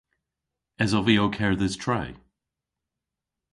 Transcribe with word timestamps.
Esov 0.83 1.03
vy 1.05 1.15
ow 1.23 1.31
kerdhes 1.37 1.75
tre? 1.83 2.01